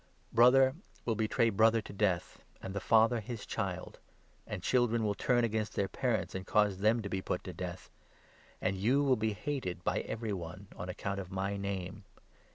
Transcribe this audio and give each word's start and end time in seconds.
Brother 0.33 0.73
will 1.05 1.13
betray 1.13 1.51
brother 1.51 1.79
to 1.83 1.93
death, 1.93 2.41
and 2.59 2.73
the 2.73 2.79
father 2.79 3.19
his 3.19 3.45
child; 3.45 3.99
21 4.45 4.53
and 4.55 4.63
children 4.63 5.03
will 5.03 5.13
turn 5.13 5.43
against 5.43 5.75
their 5.75 5.87
parents, 5.87 6.33
and 6.33 6.43
cause 6.47 6.79
them 6.79 7.03
to 7.03 7.07
be 7.07 7.21
put 7.21 7.43
to 7.43 7.53
death; 7.53 7.91
and 8.59 8.75
you 8.75 9.03
will 9.03 9.15
be 9.15 9.33
hated 9.33 9.83
by 9.83 9.99
every 9.99 10.33
one 10.33 10.69
on 10.71 10.87
22 10.87 10.89
account 10.89 11.19
of 11.19 11.31
my 11.31 11.55
Name. 11.55 12.03